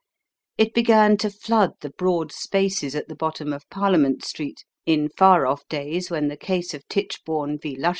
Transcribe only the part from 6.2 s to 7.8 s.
the case of Tichborne _v.